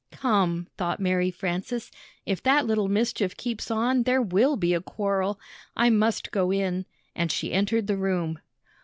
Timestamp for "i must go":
5.77-6.49